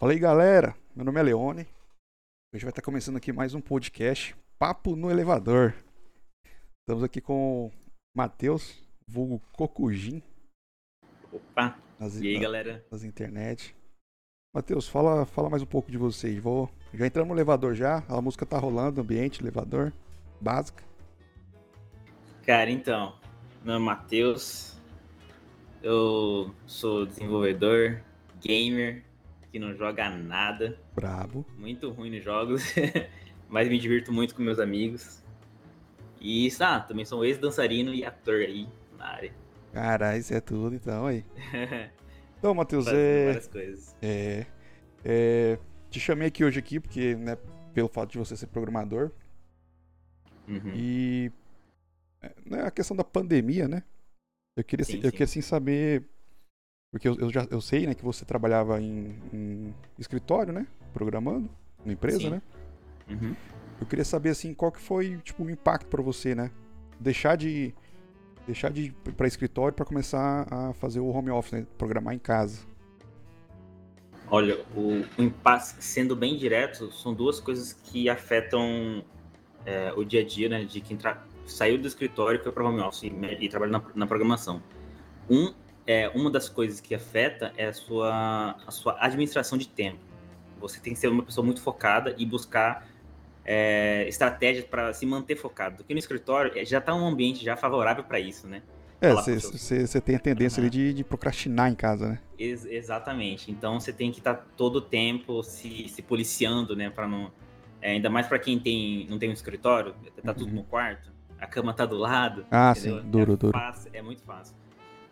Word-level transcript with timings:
Fala 0.00 0.12
aí, 0.12 0.18
galera. 0.18 0.74
Meu 0.96 1.04
nome 1.04 1.20
é 1.20 1.22
Leone. 1.22 1.68
Hoje 2.54 2.64
vai 2.64 2.70
estar 2.70 2.80
começando 2.80 3.18
aqui 3.18 3.34
mais 3.34 3.52
um 3.52 3.60
podcast, 3.60 4.34
Papo 4.58 4.96
no 4.96 5.10
Elevador. 5.10 5.74
Estamos 6.80 7.04
aqui 7.04 7.20
com 7.20 7.66
o 7.66 7.72
Matheus, 8.16 8.82
vulgo 9.06 9.42
Cocujin. 9.52 10.22
Opa! 11.30 11.78
Nas, 11.98 12.18
e 12.18 12.28
aí, 12.28 12.36
na, 12.36 12.40
galera? 12.40 12.86
Nas 12.90 13.04
internet. 13.04 13.76
Matheus, 14.54 14.88
fala, 14.88 15.26
fala 15.26 15.50
mais 15.50 15.62
um 15.62 15.66
pouco 15.66 15.90
de 15.90 15.98
vocês. 15.98 16.38
Vou, 16.38 16.70
já 16.94 17.06
entramos 17.06 17.28
no 17.28 17.34
elevador 17.34 17.74
já, 17.74 18.02
a 18.08 18.22
música 18.22 18.46
tá 18.46 18.58
rolando, 18.58 19.02
ambiente, 19.02 19.42
elevador, 19.42 19.92
básica. 20.40 20.82
Cara, 22.46 22.70
então, 22.70 23.18
meu 23.62 23.74
nome 23.74 23.84
é 23.84 23.86
Matheus, 23.86 24.80
eu 25.82 26.54
sou 26.66 27.04
desenvolvedor, 27.04 28.00
gamer, 28.40 29.04
que 29.50 29.58
não 29.58 29.74
joga 29.74 30.08
nada. 30.10 30.78
Brabo. 30.94 31.44
Muito 31.56 31.90
ruim 31.90 32.10
nos 32.10 32.24
jogos, 32.24 32.62
mas 33.48 33.68
me 33.68 33.78
divirto 33.78 34.12
muito 34.12 34.34
com 34.34 34.42
meus 34.42 34.58
amigos. 34.58 35.22
E 36.20 36.48
ah, 36.60 36.80
também 36.80 37.04
sou 37.04 37.24
ex-dançarino 37.24 37.94
e 37.94 38.04
ator 38.04 38.40
aí 38.40 38.68
na 38.96 39.06
área. 39.06 39.32
Caralho, 39.72 40.20
isso 40.20 40.34
é 40.34 40.40
tudo 40.40 40.74
então 40.74 41.06
aí. 41.06 41.24
então, 42.38 42.54
Matheus, 42.54 42.86
é... 42.86 43.26
várias 43.26 43.48
coisas. 43.48 43.96
É, 44.02 44.46
é... 45.04 45.58
Te 45.90 45.98
chamei 45.98 46.28
aqui 46.28 46.44
hoje 46.44 46.58
aqui 46.58 46.78
porque, 46.78 47.16
né, 47.16 47.36
pelo 47.72 47.88
fato 47.88 48.12
de 48.12 48.18
você 48.18 48.36
ser 48.36 48.46
programador. 48.46 49.10
Uhum. 50.46 50.72
E 50.74 51.32
né, 52.44 52.62
a 52.62 52.70
questão 52.70 52.96
da 52.96 53.04
pandemia, 53.04 53.66
né? 53.66 53.82
Eu 54.56 54.64
queria, 54.64 54.84
sim, 54.84 54.96
eu 54.96 55.04
sim. 55.04 55.10
queria 55.10 55.24
assim 55.24 55.40
saber 55.40 56.04
porque 56.90 57.08
eu, 57.08 57.16
eu, 57.18 57.30
já 57.30 57.46
eu 57.50 57.60
sei, 57.60 57.86
né, 57.86 57.94
que 57.94 58.04
você 58.04 58.24
trabalhava 58.24 58.80
em, 58.80 59.16
em 59.32 59.74
escritório, 59.98 60.52
né? 60.52 60.66
Programando, 60.92 61.48
na 61.84 61.92
empresa, 61.92 62.18
Sim. 62.18 62.30
né? 62.30 62.42
Uhum. 63.08 63.36
Eu 63.80 63.86
queria 63.86 64.04
saber, 64.04 64.30
assim, 64.30 64.52
qual 64.52 64.72
que 64.72 64.80
foi, 64.80 65.16
tipo, 65.18 65.44
o 65.44 65.50
impacto 65.50 65.86
para 65.86 66.02
você, 66.02 66.34
né? 66.34 66.50
Deixar 66.98 67.36
de 67.36 67.72
deixar 68.46 68.70
de 68.70 68.86
ir 68.86 68.92
para 69.16 69.28
escritório 69.28 69.72
para 69.72 69.84
começar 69.84 70.46
a 70.50 70.72
fazer 70.72 70.98
o 70.98 71.08
home 71.08 71.30
office, 71.30 71.52
né? 71.52 71.66
Programar 71.78 72.14
em 72.14 72.18
casa. 72.18 72.60
Olha, 74.28 74.58
o, 74.74 75.04
o 75.18 75.22
impasse, 75.22 75.76
sendo 75.80 76.16
bem 76.16 76.36
direto, 76.36 76.90
são 76.92 77.14
duas 77.14 77.38
coisas 77.38 77.72
que 77.72 78.08
afetam 78.08 79.04
é, 79.64 79.92
o 79.96 80.04
dia 80.04 80.22
a 80.22 80.24
dia, 80.24 80.48
né? 80.48 80.64
De 80.64 80.80
quem 80.80 80.98
saiu 81.46 81.78
do 81.78 81.86
escritório 81.86 82.40
e 82.40 82.42
foi 82.42 82.50
para 82.50 82.64
home 82.64 82.80
office 82.80 83.04
e, 83.04 83.44
e 83.44 83.48
trabalha 83.48 83.72
na, 83.72 83.82
na 83.94 84.06
programação. 84.06 84.60
Um 85.28 85.52
é, 85.90 86.08
uma 86.14 86.30
das 86.30 86.48
coisas 86.48 86.80
que 86.80 86.94
afeta 86.94 87.52
é 87.56 87.66
a 87.66 87.72
sua, 87.72 88.56
a 88.64 88.70
sua 88.70 88.96
administração 89.00 89.58
de 89.58 89.66
tempo. 89.66 89.98
Você 90.60 90.78
tem 90.78 90.92
que 90.92 90.98
ser 91.00 91.08
uma 91.08 91.24
pessoa 91.24 91.44
muito 91.44 91.60
focada 91.60 92.14
e 92.16 92.24
buscar 92.24 92.86
é, 93.44 94.06
estratégias 94.06 94.64
para 94.64 94.92
se 94.92 95.04
manter 95.04 95.34
focado. 95.34 95.78
Porque 95.78 95.92
no 95.92 95.98
escritório 95.98 96.56
é, 96.56 96.64
já 96.64 96.78
está 96.78 96.94
um 96.94 97.04
ambiente 97.04 97.44
já 97.44 97.56
favorável 97.56 98.04
para 98.04 98.20
isso, 98.20 98.46
né? 98.46 98.62
É, 99.00 99.12
você 99.12 100.00
tem 100.00 100.14
a 100.14 100.20
tendência 100.20 100.60
uhum. 100.60 100.68
ali 100.68 100.70
de, 100.70 100.94
de, 100.94 101.02
procrastinar 101.02 101.68
em 101.68 101.74
casa, 101.74 102.10
né? 102.10 102.20
Ex 102.38 102.66
exatamente. 102.66 103.50
Então 103.50 103.80
você 103.80 103.92
tem 103.92 104.12
que 104.12 104.18
estar 104.18 104.34
tá 104.34 104.44
todo 104.56 104.76
o 104.76 104.80
tempo 104.80 105.42
se, 105.42 105.88
se 105.88 106.02
policiando, 106.02 106.76
né? 106.76 106.88
Para 106.88 107.08
não. 107.08 107.32
É, 107.82 107.92
ainda 107.92 108.08
mais 108.08 108.28
para 108.28 108.38
quem 108.38 108.60
tem, 108.60 109.08
não 109.08 109.18
tem 109.18 109.28
um 109.28 109.32
escritório, 109.32 109.94
tá 110.22 110.30
uhum. 110.30 110.38
tudo 110.38 110.54
no 110.54 110.62
quarto, 110.62 111.10
a 111.40 111.46
cama 111.48 111.74
tá 111.74 111.84
do 111.84 111.96
lado. 111.96 112.46
Ah, 112.48 112.74
entendeu? 112.76 113.00
sim, 113.00 113.10
duro, 113.10 113.32
é 113.32 113.36
duro. 113.36 113.58
Fácil, 113.58 113.90
é 113.92 114.02
muito 114.02 114.22
fácil. 114.22 114.54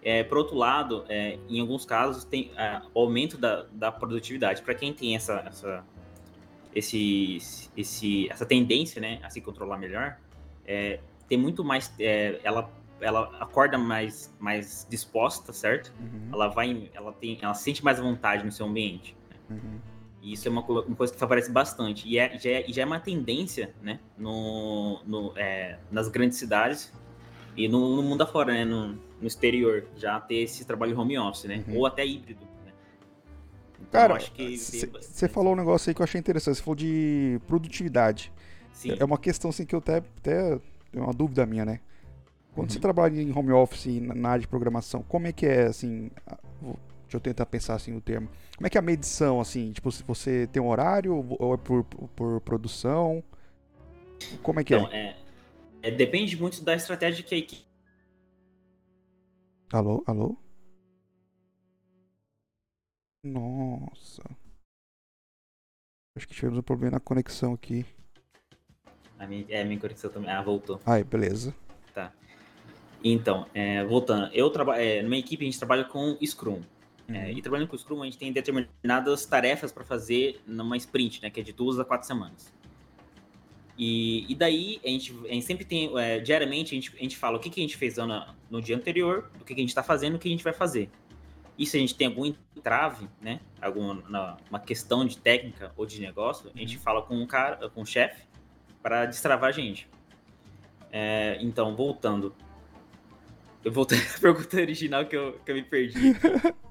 É, 0.02 0.22
por 0.22 0.38
outro 0.38 0.56
lado, 0.56 1.04
é, 1.08 1.38
em 1.48 1.60
alguns 1.60 1.84
casos, 1.84 2.24
tem 2.24 2.52
é, 2.56 2.80
aumento 2.94 3.36
da, 3.36 3.64
da 3.72 3.90
produtividade. 3.90 4.62
Para 4.62 4.74
quem 4.74 4.92
tem 4.92 5.16
essa, 5.16 5.42
essa, 5.46 5.84
esse, 6.74 7.38
esse, 7.76 8.30
essa 8.30 8.46
tendência 8.46 9.00
né, 9.00 9.20
a 9.22 9.30
se 9.30 9.40
controlar 9.40 9.76
melhor, 9.76 10.16
é, 10.64 11.00
tem 11.28 11.36
muito 11.36 11.64
mais. 11.64 11.92
É, 11.98 12.40
ela, 12.44 12.70
ela 13.00 13.36
acorda 13.40 13.76
mais, 13.76 14.34
mais 14.38 14.86
disposta, 14.88 15.52
certo? 15.52 15.92
Uhum. 16.00 16.28
Ela 16.32 16.48
vai. 16.48 16.90
Ela, 16.94 17.12
tem, 17.12 17.38
ela 17.42 17.54
sente 17.54 17.84
mais 17.84 17.98
vontade 17.98 18.44
no 18.44 18.52
seu 18.52 18.66
ambiente. 18.66 19.16
Né? 19.28 19.36
Uhum. 19.50 19.80
E 20.22 20.32
isso 20.32 20.46
é 20.46 20.50
uma, 20.50 20.62
uma, 20.62 20.96
coisa 20.96 21.12
que 21.12 21.18
favorece 21.18 21.50
bastante. 21.50 22.08
E 22.08 22.18
é, 22.18 22.38
já, 22.38 22.50
é, 22.50 22.64
já 22.68 22.82
é 22.82 22.84
uma 22.84 23.00
tendência 23.00 23.74
né, 23.82 23.98
no, 24.16 25.00
no, 25.04 25.32
é, 25.36 25.78
nas 25.90 26.08
grandes 26.08 26.38
cidades 26.38 26.92
e 27.56 27.68
no, 27.68 27.96
no 27.96 28.02
mundo 28.02 28.22
afora, 28.22 28.52
né? 28.52 28.64
No, 28.64 28.98
no, 29.20 29.26
exterior, 29.26 29.86
já 29.96 30.20
ter 30.20 30.36
esse 30.36 30.64
trabalho 30.64 30.98
home 30.98 31.18
office, 31.18 31.44
né? 31.44 31.64
Uhum. 31.68 31.78
Ou 31.78 31.86
até 31.86 32.06
híbrido. 32.06 32.40
Né? 32.64 32.72
Então, 33.80 33.88
Cara, 33.90 34.18
você 34.18 35.28
falou 35.28 35.52
um 35.52 35.56
negócio 35.56 35.90
aí 35.90 35.94
que 35.94 36.00
eu 36.00 36.04
achei 36.04 36.18
interessante. 36.18 36.56
Você 36.56 36.62
falou 36.62 36.76
de 36.76 37.40
produtividade. 37.46 38.32
Sim. 38.72 38.96
É 38.98 39.04
uma 39.04 39.18
questão 39.18 39.50
assim 39.50 39.64
que 39.64 39.74
eu 39.74 39.80
até, 39.80 39.96
até 39.96 40.58
é 40.92 41.00
uma 41.00 41.12
dúvida 41.12 41.44
minha, 41.44 41.64
né? 41.64 41.80
Quando 42.54 42.68
uhum. 42.68 42.74
você 42.74 42.80
trabalha 42.80 43.20
em 43.20 43.36
home 43.36 43.52
office 43.52 44.00
na 44.00 44.30
área 44.30 44.40
de 44.40 44.48
programação, 44.48 45.02
como 45.02 45.26
é 45.26 45.32
que 45.32 45.46
é 45.46 45.66
assim? 45.66 46.10
Deixa 47.02 47.16
eu 47.16 47.20
tentar 47.20 47.46
pensar 47.46 47.74
assim 47.74 47.96
o 47.96 48.00
termo. 48.00 48.28
Como 48.56 48.66
é 48.66 48.70
que 48.70 48.76
é 48.76 48.80
a 48.80 48.82
medição, 48.82 49.40
assim? 49.40 49.72
Tipo, 49.72 49.90
se 49.90 50.02
você 50.02 50.46
tem 50.46 50.62
um 50.62 50.68
horário 50.68 51.26
ou 51.38 51.54
é 51.54 51.56
por, 51.56 51.84
por 51.84 52.40
produção? 52.40 53.22
Como 54.42 54.60
é 54.60 54.64
que 54.64 54.74
então, 54.74 54.88
é? 54.92 55.10
é 55.10 55.16
é, 55.82 55.90
depende 55.90 56.36
muito 56.36 56.62
da 56.62 56.74
estratégia 56.74 57.22
que 57.22 57.34
a 57.34 57.38
equipe. 57.38 57.67
Alô, 59.70 60.02
alô? 60.06 60.34
Nossa. 63.22 64.22
Acho 66.16 66.26
que 66.26 66.34
tivemos 66.34 66.58
um 66.58 66.62
problema 66.62 66.92
na 66.92 67.00
conexão 67.00 67.52
aqui. 67.52 67.84
A 69.18 69.26
minha, 69.26 69.44
é, 69.50 69.60
a 69.60 69.64
minha 69.66 69.78
conexão 69.78 70.10
também. 70.10 70.30
Ah, 70.30 70.40
voltou. 70.40 70.80
Ai, 70.86 71.04
beleza. 71.04 71.54
Tá. 71.92 72.12
Então, 73.04 73.46
é, 73.52 73.84
voltando. 73.84 74.32
Eu 74.32 74.48
trabalho. 74.48 74.80
É, 74.80 75.02
numa 75.02 75.18
equipe 75.18 75.44
a 75.44 75.46
gente 75.46 75.58
trabalha 75.58 75.84
com 75.84 76.16
Scrum. 76.24 76.62
É, 77.06 77.12
uhum. 77.12 77.16
É, 77.16 77.32
e 77.32 77.42
trabalhando 77.42 77.68
com 77.68 77.76
Scrum, 77.76 78.02
a 78.02 78.06
gente 78.06 78.16
tem 78.16 78.32
determinadas 78.32 79.26
tarefas 79.26 79.70
para 79.70 79.84
fazer 79.84 80.40
numa 80.46 80.78
sprint, 80.78 81.22
né? 81.22 81.28
Que 81.28 81.40
é 81.40 81.42
de 81.42 81.52
duas 81.52 81.78
a 81.78 81.84
quatro 81.84 82.06
semanas. 82.06 82.50
E, 83.78 84.26
e 84.28 84.34
daí 84.34 84.80
a 84.84 84.88
gente, 84.88 85.14
a 85.24 85.32
gente 85.32 85.46
sempre 85.46 85.64
tem, 85.64 85.96
é, 85.96 86.18
diariamente, 86.18 86.74
a 86.74 86.80
gente, 86.80 86.92
a 86.98 87.00
gente 87.00 87.16
fala 87.16 87.36
o 87.36 87.40
que, 87.40 87.48
que 87.48 87.60
a 87.60 87.62
gente 87.62 87.76
fez 87.76 87.96
no, 87.96 88.26
no 88.50 88.60
dia 88.60 88.74
anterior, 88.74 89.30
o 89.40 89.44
que, 89.44 89.54
que 89.54 89.60
a 89.60 89.62
gente 89.62 89.68
está 89.68 89.84
fazendo, 89.84 90.16
o 90.16 90.18
que 90.18 90.26
a 90.26 90.30
gente 90.30 90.42
vai 90.42 90.52
fazer. 90.52 90.90
E 91.56 91.64
se 91.64 91.76
a 91.76 91.80
gente 91.80 91.94
tem 91.94 92.08
algum 92.08 92.26
entrave, 92.56 93.08
né, 93.20 93.40
alguma 93.62 94.36
uma 94.50 94.58
questão 94.58 95.04
de 95.04 95.18
técnica 95.18 95.72
ou 95.76 95.86
de 95.86 96.00
negócio, 96.00 96.50
a 96.54 96.58
gente 96.58 96.76
uhum. 96.76 96.82
fala 96.82 97.02
com 97.02 97.22
o 97.22 97.26
cara, 97.26 97.68
com 97.70 97.82
o 97.82 97.86
chefe, 97.86 98.22
para 98.82 99.06
destravar 99.06 99.50
a 99.50 99.52
gente. 99.52 99.88
É, 100.90 101.38
então, 101.40 101.76
voltando, 101.76 102.34
eu 103.64 103.72
voltei 103.72 103.98
à 104.16 104.20
pergunta 104.20 104.56
original 104.56 105.06
que 105.06 105.16
eu, 105.16 105.38
que 105.44 105.50
eu 105.50 105.54
me 105.54 105.62
perdi. 105.62 106.14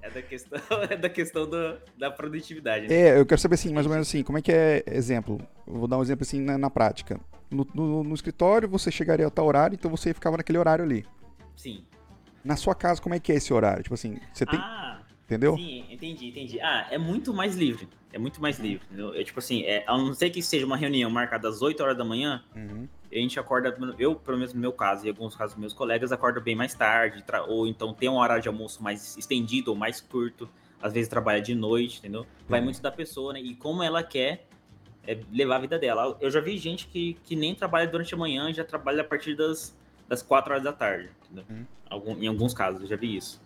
É 0.01 0.09
da 0.09 0.21
questão, 0.21 0.59
é 0.89 0.95
da, 0.95 1.09
questão 1.09 1.49
do, 1.49 1.77
da 1.97 2.09
produtividade. 2.09 2.87
Né? 2.87 2.95
É, 2.95 3.19
eu 3.19 3.25
quero 3.25 3.41
saber 3.41 3.55
assim, 3.55 3.73
mais 3.73 3.85
ou 3.85 3.91
menos 3.91 4.07
assim, 4.07 4.23
como 4.23 4.37
é 4.37 4.41
que 4.41 4.53
é 4.53 4.81
exemplo? 4.87 5.37
Eu 5.67 5.73
vou 5.73 5.85
dar 5.85 5.97
um 5.97 6.01
exemplo 6.01 6.23
assim 6.23 6.39
na, 6.39 6.57
na 6.57 6.69
prática. 6.69 7.19
No, 7.51 7.67
no, 7.73 8.03
no, 8.05 8.15
escritório, 8.15 8.69
você 8.69 8.89
chegaria 8.89 9.27
a 9.27 9.29
tal 9.29 9.45
horário, 9.45 9.75
então 9.75 9.91
você 9.91 10.13
ficava 10.13 10.37
naquele 10.37 10.57
horário 10.57 10.85
ali. 10.85 11.05
Sim. 11.57 11.83
Na 12.41 12.55
sua 12.55 12.73
casa, 12.73 13.01
como 13.01 13.15
é 13.15 13.19
que 13.19 13.33
é 13.33 13.35
esse 13.35 13.53
horário? 13.53 13.83
Tipo 13.83 13.95
assim, 13.95 14.17
você 14.31 14.45
tem. 14.45 14.57
Ah, 14.57 15.01
entendeu? 15.25 15.57
Sim, 15.57 15.83
entendi, 15.89 16.29
entendi. 16.29 16.61
Ah, 16.61 16.87
é 16.89 16.97
muito 16.97 17.33
mais 17.33 17.57
livre. 17.57 17.89
É 18.13 18.17
muito 18.17 18.41
mais 18.41 18.59
livre. 18.59 18.85
Entendeu? 18.85 19.13
É 19.13 19.25
tipo 19.25 19.39
assim, 19.39 19.63
é, 19.63 19.83
a 19.85 19.97
não 19.97 20.13
ser 20.13 20.29
que 20.29 20.41
seja 20.41 20.65
uma 20.65 20.77
reunião 20.77 21.09
marcada 21.09 21.49
às 21.49 21.61
8 21.61 21.83
horas 21.83 21.97
da 21.97 22.05
manhã, 22.05 22.45
uhum 22.55 22.87
a 23.11 23.15
gente 23.15 23.39
acorda, 23.39 23.75
eu, 23.97 24.15
pelo 24.15 24.37
menos 24.37 24.53
no 24.53 24.59
meu 24.59 24.73
caso, 24.73 25.05
e 25.05 25.09
alguns 25.09 25.35
casos 25.35 25.53
dos 25.53 25.61
meus 25.61 25.73
colegas, 25.73 26.11
acordam 26.11 26.43
bem 26.43 26.55
mais 26.55 26.73
tarde, 26.73 27.23
ou 27.47 27.67
então 27.67 27.93
tem 27.93 28.09
um 28.09 28.17
horário 28.17 28.41
de 28.41 28.47
almoço 28.47 28.83
mais 28.83 29.17
estendido 29.17 29.71
ou 29.71 29.77
mais 29.77 30.01
curto, 30.01 30.49
às 30.81 30.93
vezes 30.93 31.07
trabalha 31.07 31.41
de 31.41 31.55
noite, 31.55 31.99
entendeu? 31.99 32.25
Vai 32.47 32.59
uhum. 32.59 32.65
muito 32.65 32.81
da 32.81 32.91
pessoa, 32.91 33.33
né? 33.33 33.41
E 33.41 33.55
como 33.55 33.81
ela 33.81 34.03
quer 34.03 34.45
é, 35.07 35.17
levar 35.31 35.55
a 35.55 35.59
vida 35.59 35.79
dela. 35.79 36.17
Eu 36.19 36.29
já 36.29 36.41
vi 36.41 36.57
gente 36.57 36.87
que, 36.87 37.17
que 37.23 37.35
nem 37.35 37.55
trabalha 37.55 37.87
durante 37.87 38.13
a 38.13 38.17
manhã, 38.17 38.53
já 38.53 38.63
trabalha 38.63 39.01
a 39.01 39.05
partir 39.05 39.35
das, 39.35 39.73
das 40.07 40.21
4 40.21 40.51
horas 40.51 40.63
da 40.63 40.73
tarde, 40.73 41.09
entendeu? 41.23 41.45
Uhum. 41.49 41.65
Algum, 41.89 42.21
em 42.21 42.27
alguns 42.27 42.53
casos, 42.53 42.81
eu 42.81 42.87
já 42.87 42.97
vi 42.97 43.15
isso. 43.15 43.41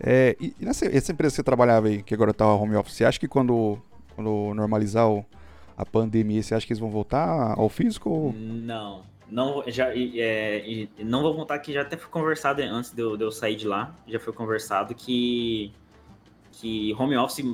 É, 0.00 0.36
e 0.40 0.54
nessa 0.60 0.86
essa 0.86 1.12
empresa 1.12 1.32
que 1.32 1.36
você 1.36 1.42
trabalhava 1.42 1.86
aí, 1.86 2.02
que 2.02 2.12
agora 2.12 2.34
tá 2.34 2.46
home 2.46 2.74
office, 2.76 2.94
você 2.94 3.04
acha 3.04 3.18
que 3.18 3.28
quando, 3.28 3.80
quando 4.14 4.52
normalizar 4.54 5.08
o 5.08 5.24
a 5.76 5.84
pandemia, 5.84 6.42
você 6.42 6.54
acha 6.54 6.66
que 6.66 6.72
eles 6.72 6.80
vão 6.80 6.90
voltar 6.90 7.54
ao 7.56 7.68
físico? 7.68 8.34
Não, 8.36 9.02
não, 9.30 9.62
já, 9.66 9.88
é, 9.94 10.88
não 10.98 11.22
vou 11.22 11.34
voltar 11.34 11.58
que 11.58 11.72
já 11.72 11.82
até 11.82 11.96
foi 11.96 12.08
conversado 12.08 12.62
antes 12.62 12.92
de 12.92 13.02
eu, 13.02 13.16
de 13.16 13.24
eu, 13.24 13.30
sair 13.30 13.56
de 13.56 13.66
lá, 13.66 13.94
já 14.06 14.18
foi 14.18 14.32
conversado 14.32 14.94
que 14.94 15.72
que 16.58 16.94
home 16.94 17.14
office 17.18 17.44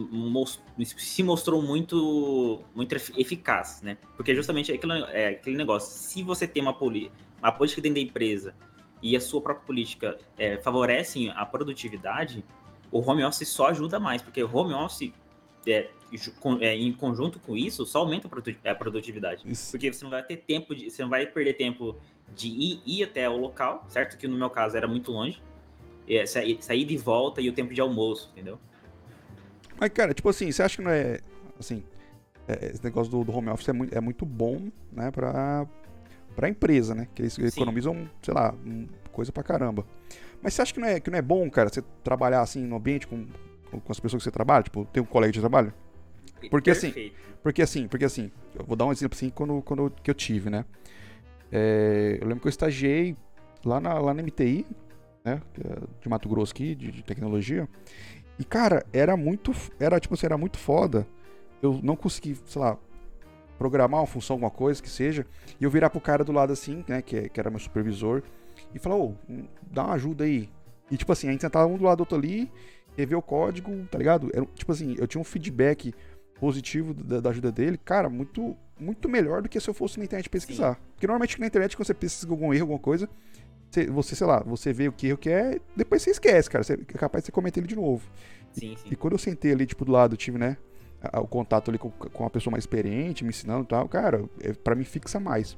se 0.97 1.25
mostrou 1.25 1.61
muito 1.61 2.61
muito 2.73 2.95
eficaz, 2.95 3.83
né? 3.83 3.99
Porque 4.17 4.33
justamente 4.33 4.71
é 4.71 4.77
aquele, 4.77 5.03
é 5.11 5.29
aquele 5.31 5.57
negócio, 5.57 5.91
se 5.91 6.23
você 6.23 6.47
tem 6.47 6.63
uma, 6.63 6.73
poli, 6.73 7.11
uma 7.41 7.51
política 7.51 7.83
dentro 7.83 7.97
da 7.97 8.09
empresa 8.09 8.55
e 9.03 9.17
a 9.17 9.21
sua 9.21 9.41
própria 9.41 9.67
política 9.67 10.17
é, 10.39 10.57
favorecem 10.59 11.31
a 11.31 11.45
produtividade, 11.45 12.45
o 12.93 13.01
home 13.01 13.25
office 13.25 13.49
só 13.49 13.69
ajuda 13.71 13.99
mais, 13.99 14.23
porque 14.23 14.41
o 14.41 14.57
home 14.57 14.73
office 14.73 15.13
é, 15.67 15.91
em 16.61 16.93
conjunto 16.93 17.39
com 17.41 17.57
isso, 17.57 17.87
só 17.87 18.01
aumenta 18.01 18.29
a 18.65 18.75
produtividade. 18.75 19.43
Isso. 19.47 19.71
Porque 19.71 19.93
você 19.93 20.05
não 20.05 20.11
vai 20.11 20.23
ter 20.23 20.37
tempo, 20.37 20.75
de, 20.75 20.91
você 20.91 21.03
não 21.03 21.09
vai 21.09 21.27
perder 21.27 21.55
tempo 21.55 21.97
de 22.35 22.49
ir, 22.49 22.83
ir 22.87 23.05
até 23.05 23.29
o 23.29 23.37
local, 23.37 23.85
certo? 23.89 24.17
Que 24.17 24.29
no 24.29 24.37
meu 24.37 24.51
caso 24.51 24.77
era 24.77 24.87
muito 24.87 25.11
longe. 25.11 25.43
É, 26.09 26.27
sair, 26.27 26.85
de 26.85 26.97
volta 26.97 27.41
e 27.41 27.49
o 27.49 27.53
tempo 27.53 27.73
de 27.73 27.81
almoço, 27.81 28.29
entendeu? 28.33 28.59
Mas, 29.79 29.91
cara, 29.91 30.13
tipo 30.13 30.29
assim, 30.29 30.51
você 30.51 30.63
acha 30.63 30.77
que 30.77 30.83
não 30.83 30.91
é. 30.91 31.21
Assim, 31.59 31.83
é, 32.49 32.73
esse 32.73 32.85
negócio 32.85 33.11
do, 33.11 33.25
do, 33.25 33.35
home 33.35 33.49
office 33.49 33.69
é 33.69 33.73
muito, 33.73 33.97
é 33.97 34.01
muito 34.01 34.27
bom, 34.27 34.69
né, 34.91 35.11
pra, 35.11 35.67
pra 36.35 36.49
empresa, 36.49 36.95
né? 36.95 37.07
Que 37.15 37.23
eles 37.23 37.35
Sim. 37.35 37.47
economizam, 37.47 38.11
sei 38.21 38.35
lá, 38.35 38.55
coisa 39.13 39.31
pra 39.31 39.43
caramba. 39.43 39.87
Mas 40.43 40.55
você 40.55 40.63
acha 40.63 40.75
que 40.75 40.81
não 40.81 40.89
é, 40.89 40.99
que 40.99 41.09
não 41.09 41.19
é 41.19 41.23
bom, 41.23 41.49
cara, 41.49 41.69
você 41.69 41.83
trabalhar 42.03 42.41
assim 42.41 42.63
no 42.67 42.77
ambiente 42.77 43.07
com, 43.07 43.27
com 43.71 43.93
as 43.93 44.01
pessoas 44.01 44.23
que 44.23 44.25
você 44.25 44.31
trabalha? 44.31 44.65
Tipo, 44.65 44.85
ter 44.87 45.01
um 45.01 45.05
colega 45.05 45.33
de 45.33 45.41
trabalho? 45.41 45.73
Porque 46.51 46.71
assim, 46.71 46.91
Perfeito. 46.91 47.17
assim, 47.17 47.39
porque 47.43 47.63
assim, 47.63 47.89
porque 47.89 48.05
assim, 48.05 48.31
eu 48.59 48.65
vou 48.65 48.77
dar 48.77 48.87
um 48.87 48.93
exemplo 48.93 49.17
assim 49.17 49.31
quando, 49.31 49.63
quando 49.63 49.91
que 50.03 50.11
eu 50.11 50.15
tive, 50.15 50.51
né? 50.51 50.65
É, 51.51 52.19
eu 52.21 52.27
lembro 52.27 52.41
que 52.41 52.47
eu 52.47 52.51
estagiei 52.51 53.17
lá 53.65 53.81
na, 53.81 53.99
lá 53.99 54.15
na 54.15 54.23
MTI, 54.23 54.67
né? 55.25 55.41
É 55.65 55.87
de 56.01 56.09
Mato 56.09 56.29
Grosso 56.29 56.53
aqui, 56.53 56.75
de, 56.75 56.91
de, 56.91 57.03
tecnologia. 57.03 57.69
E, 58.39 58.45
cara, 58.45 58.85
era 58.93 59.17
muito. 59.17 59.53
Era 59.79 60.01
tipo 60.01 60.15
assim, 60.15 60.27
era 60.27 60.39
muito 60.39 60.59
foda. 60.59 61.07
Eu 61.63 61.79
não 61.83 61.95
consegui, 61.95 62.37
sei 62.47 62.61
lá, 62.61 62.77
programar 63.59 64.01
uma 64.01 64.07
função, 64.07 64.35
alguma 64.35 64.51
coisa 64.51 64.83
que 64.83 64.91
seja, 64.91 65.27
e 65.61 65.65
eu 65.65 65.71
virar 65.71 65.91
pro 65.91 66.01
cara 66.01 66.25
do 66.25 66.33
lado 66.33 66.53
assim, 66.53 66.85
né? 66.89 67.03
Que, 67.03 67.29
que 67.29 67.39
era 67.39 67.51
meu 67.51 67.61
supervisor, 67.61 68.23
e 68.75 68.79
falar, 68.79 68.97
ô, 68.97 69.15
oh, 69.29 69.35
dá 69.71 69.85
uma 69.85 69.95
ajuda 69.95 70.25
aí. 70.25 70.49
E 70.91 70.97
tipo 70.97 71.13
assim, 71.13 71.29
a 71.29 71.31
gente 71.31 71.43
sentava 71.43 71.67
um 71.67 71.77
do 71.77 71.85
lado 71.85 71.99
do 71.99 72.01
outro 72.01 72.19
ali, 72.19 72.51
rever 72.97 73.17
o 73.17 73.23
código, 73.23 73.71
tá 73.91 73.99
ligado? 73.99 74.31
Era, 74.35 74.45
tipo 74.47 74.73
assim, 74.73 74.97
eu 74.99 75.07
tinha 75.07 75.21
um 75.21 75.25
feedback 75.25 75.95
positivo 76.43 76.93
da, 76.93 77.21
da, 77.21 77.31
ajuda 77.31 77.53
dele, 77.53 77.79
cara, 77.79 78.11
muito 78.11 78.57
muito 78.77 79.09
melhor 79.09 79.43
do 79.43 79.49
que 79.49 79.61
se 79.61 79.71
eu 79.71 79.73
fosse 79.73 79.97
na 79.97 80.05
internet 80.05 80.29
pesquisar. 80.29 80.75
Sim. 80.75 80.81
Porque 80.95 81.07
normalmente 81.07 81.39
na 81.39 81.47
internet, 81.47 81.77
quando 81.77 81.87
você 81.87 81.95
pesquisa 81.95 82.29
algum 82.29 82.53
erro, 82.53 82.65
alguma 82.65 82.81
coisa, 82.81 83.09
você, 83.71 83.87
você, 83.87 84.17
sei 84.17 84.27
lá, 84.27 84.43
você 84.45 84.73
vê 84.73 84.89
o 84.89 84.93
que 84.93 85.07
erro 85.07 85.19
que 85.19 85.31
é, 85.31 85.61
depois 85.77 86.03
você 86.03 86.11
esquece, 86.11 86.51
cara. 86.51 86.65
Você 86.65 86.73
é 86.73 86.77
capaz 86.99 87.23
de 87.23 87.27
você 87.27 87.33
cometer 87.33 87.61
ele 87.61 87.69
de 87.69 87.77
novo. 87.77 88.11
Sim, 88.51 88.75
sim. 88.75 88.89
E, 88.89 88.93
e 88.93 88.97
quando 88.97 89.13
eu 89.13 89.21
sentei 89.21 89.53
ali, 89.53 89.65
tipo, 89.67 89.85
do 89.85 89.93
lado, 89.93 90.17
tive, 90.17 90.37
né, 90.37 90.57
o 91.15 91.29
contato 91.29 91.71
ali 91.71 91.79
com, 91.79 91.93
com 91.93 92.25
uma 92.25 92.31
pessoa 92.31 92.51
mais 92.51 92.65
experiente, 92.65 93.23
me 93.23 93.31
ensinando 93.31 93.63
e 93.63 93.69
tal, 93.69 93.89
cara, 93.89 94.25
é, 94.41 94.53
para 94.53 94.75
mim 94.75 94.83
fixa 94.83 95.21
mais. 95.21 95.57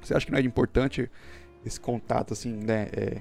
Você 0.00 0.14
acha 0.14 0.24
que 0.24 0.30
não 0.30 0.38
é 0.38 0.42
importante 0.42 1.10
esse 1.66 1.80
contato, 1.80 2.32
assim, 2.32 2.52
né, 2.52 2.88
é, 2.92 3.20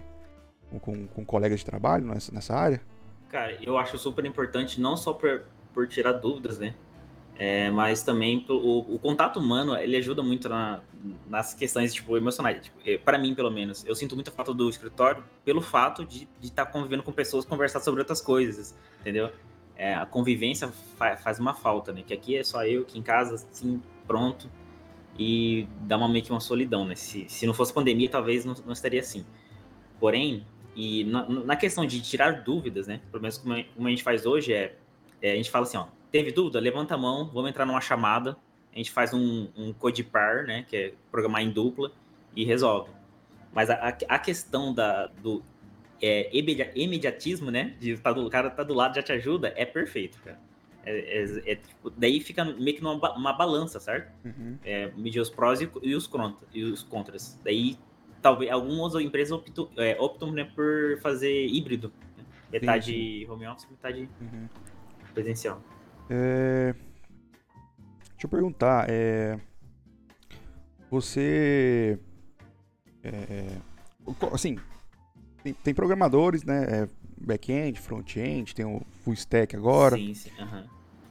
com, 0.80 1.08
com 1.08 1.26
colegas 1.26 1.62
de 1.62 1.66
trabalho 1.66 2.06
nessa, 2.06 2.32
nessa 2.32 2.54
área? 2.54 2.80
Cara, 3.28 3.58
eu 3.60 3.76
acho 3.76 3.98
super 3.98 4.24
importante, 4.24 4.80
não 4.80 4.96
só 4.96 5.14
por, 5.14 5.46
por 5.74 5.88
tirar 5.88 6.12
dúvidas, 6.12 6.60
né, 6.60 6.76
é, 7.38 7.72
mas 7.72 8.04
também 8.04 8.46
o, 8.48 8.96
o, 8.96 9.00
contato 9.00 9.40
humano 9.40 9.76
ele 9.76 9.98
ajuda 9.98 10.22
muito 10.22 10.48
na, 10.48 10.82
nas 11.28 11.54
questões 11.54 11.94
tipo 11.94 12.16
emocionais. 12.16 12.64
Tipo, 12.64 12.78
é, 12.86 12.98
para 12.98 13.18
mim, 13.18 13.34
pelo 13.34 13.50
menos, 13.50 13.84
eu 13.86 13.96
sinto 13.96 14.16
muita 14.16 14.32
falta 14.32 14.54
do 14.54 14.70
escritório 14.70 15.24
pelo 15.44 15.62
fato 15.62 16.06
de 16.06 16.28
estar 16.42 16.66
tá 16.66 16.72
convivendo 16.72 17.04
com 17.04 17.12
pessoas, 17.12 17.46
conversar 17.46 17.80
sobre 17.80 18.02
outras 18.02 18.22
coisas, 18.22 18.76
entendeu? 19.00 19.32
É, 19.76 19.96
a 19.96 20.06
convivência 20.06 20.72
fa 20.98 21.18
faz 21.18 21.40
uma 21.40 21.54
falta, 21.54 21.92
né? 21.92 22.04
Que 22.06 22.14
aqui 22.14 22.38
é 22.38 22.44
só 22.44 22.64
eu, 22.66 22.84
aqui 22.84 23.00
em 23.00 23.02
casa, 23.02 23.36
assim, 23.36 23.82
pronto, 24.06 24.50
e 25.18 25.68
dá 25.82 25.98
uma, 25.98 26.08
meio 26.08 26.24
que 26.24 26.32
uma 26.32 26.40
solidão, 26.40 26.86
né? 26.86 26.96
Se, 26.96 27.26
se 27.28 27.48
não 27.48 27.54
fosse 27.54 27.74
pandemia, 27.74 28.10
talvez 28.10 28.46
não, 28.46 28.54
não 28.66 28.74
estaria 28.74 29.00
assim. 29.00 29.26
Porém, 30.00 30.46
e 30.76 31.04
na, 31.06 31.28
na, 31.28 31.56
questão 31.56 31.86
de 31.86 32.02
tirar 32.02 32.44
dúvidas, 32.44 32.88
né? 32.88 33.02
Pelo 33.12 33.22
menos 33.22 33.38
como 33.38 33.56
a 33.56 33.90
gente 33.90 34.04
faz 34.04 34.26
hoje, 34.26 34.54
é, 34.54 34.76
é 35.22 35.32
a 35.32 35.36
gente 35.36 35.50
fala 35.50 35.66
assim, 35.66 35.78
ó, 35.78 35.88
Teve 36.12 36.32
dúvida? 36.32 36.60
Levanta 36.60 36.96
a 36.96 36.98
mão, 36.98 37.30
vamos 37.34 37.50
entrar 37.50 37.66
numa 37.66 37.82
chamada. 37.82 38.36
A 38.74 38.78
gente 38.78 38.92
faz 38.92 39.14
um, 39.14 39.50
um 39.56 39.74
code 39.74 40.04
par, 40.04 40.46
né? 40.46 40.66
Que 40.68 40.76
é 40.76 40.94
programar 41.10 41.42
em 41.42 41.50
dupla 41.50 41.92
e 42.36 42.44
resolve. 42.44 42.90
Mas 43.54 43.70
a, 43.70 43.98
a 44.08 44.20
questão 44.20 44.74
da, 44.74 45.08
do 45.08 45.44
é, 46.02 46.30
imediatismo, 46.76 47.52
né? 47.52 47.76
De 47.80 47.98
tá 47.98 48.12
do, 48.12 48.26
o 48.26 48.30
cara 48.30 48.50
tá 48.50 48.64
do 48.64 48.74
lado 48.74 48.96
já 48.96 49.04
te 49.04 49.12
ajuda, 49.12 49.54
é 49.56 49.66
perfeito, 49.66 50.20
cara. 50.22 50.40
É, 50.84 51.22
é, 51.22 51.52
é, 51.52 51.56
tipo, 51.56 51.92
daí 51.92 52.20
fica 52.20 52.44
meio 52.44 52.76
que 52.76 52.84
numa 52.84 53.14
uma 53.16 53.34
balança, 53.34 53.80
certo? 53.80 54.12
Uhum. 54.26 54.58
É, 54.64 54.92
medir 54.98 55.20
os 55.20 55.30
prós 55.30 55.62
e, 55.62 55.70
e, 55.84 55.94
os 55.94 56.08
contra, 56.08 56.48
e 56.54 56.64
os 56.64 56.82
contras. 56.82 57.40
Daí, 57.44 57.78
talvez, 58.22 58.52
algumas 58.52 58.96
empresas 58.96 59.32
optam, 59.32 59.70
é, 59.78 59.96
optam 60.00 60.32
né, 60.32 60.44
por 60.44 61.00
fazer 61.02 61.46
híbrido. 61.46 61.94
Né? 62.18 62.24
Metade 62.52 62.94
sim. 62.94 63.28
home 63.30 63.48
office, 63.48 63.68
metade 63.70 64.10
uhum. 64.20 64.50
presencial. 65.14 65.62
É... 66.14 66.74
Deixa 68.12 68.26
eu 68.26 68.30
perguntar, 68.30 68.86
é... 68.90 69.40
você, 70.90 71.98
é... 73.02 73.48
assim, 74.34 74.60
tem, 75.42 75.54
tem, 75.54 75.74
programadores, 75.74 76.44
né? 76.44 76.66
É 76.70 76.90
back-end, 77.18 77.80
front-end, 77.80 78.54
tem 78.54 78.66
o 78.66 78.82
full 79.04 79.14
stack 79.14 79.56
agora. 79.56 79.96
Sim, 79.96 80.14
sim. 80.14 80.32
Uhum. 80.38 80.64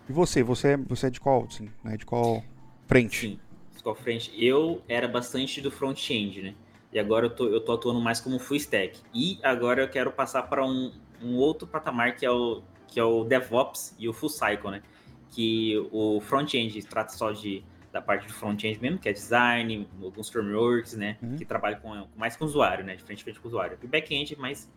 E 0.09 0.13
você, 0.13 0.43
você 0.43 0.73
é, 0.73 0.77
você 0.77 1.07
é 1.07 1.11
de 1.11 1.19
qual, 1.19 1.45
assim, 1.45 1.71
né? 1.83 1.97
De 1.97 2.05
qual 2.05 2.45
frente? 2.87 3.21
Sim, 3.21 3.41
de 3.75 3.83
qual 3.83 3.95
frente? 3.95 4.33
Eu 4.37 4.83
era 4.87 5.09
bastante 5.09 5.63
do 5.63 5.71
front-end, 5.71 6.43
né? 6.43 6.55
E 6.93 6.99
agora 6.99 7.27
eu 7.27 7.31
tô, 7.31 7.47
eu 7.47 7.61
tô 7.61 7.73
atuando 7.73 8.01
mais 8.01 8.21
como 8.21 8.39
full 8.39 8.57
stack. 8.59 9.01
E 9.15 9.39
agora 9.43 9.81
eu 9.81 9.89
quero 9.89 10.13
passar 10.13 10.43
para 10.43 10.65
um, 10.65 10.93
um 11.23 11.37
outro 11.37 11.67
patamar 11.67 12.17
que 12.17 12.27
é 12.27 12.31
o 12.31 12.63
que 12.91 12.99
é 12.99 13.05
o 13.05 13.25
DevOps 13.25 13.95
e 13.99 14.09
o 14.09 14.13
Full 14.13 14.29
Cycle, 14.29 14.71
né? 14.71 14.83
Que 15.31 15.77
o 15.93 16.21
front-end 16.21 16.83
trata 16.85 17.13
só 17.13 17.31
de 17.31 17.65
da 17.93 18.01
parte 18.01 18.27
do 18.27 18.33
front-end 18.33 18.81
mesmo, 18.81 18.99
que 18.99 19.09
é 19.09 19.13
design, 19.13 19.89
alguns 20.03 20.29
frameworks, 20.29 20.95
né? 20.95 21.17
Uhum. 21.21 21.37
Que 21.37 21.45
trabalham 21.45 21.81
com, 21.81 22.07
mais 22.17 22.37
com 22.37 22.45
o 22.45 22.47
usuário, 22.47 22.85
né? 22.85 22.95
De 22.95 23.03
frente 23.03 23.21
a 23.21 23.25
frente 23.25 23.41
com 23.41 23.49
o 23.49 23.51
usuário. 23.51 23.79
E 23.83 23.87
o 23.87 23.89
back-end 23.89 24.37
mais 24.39 24.71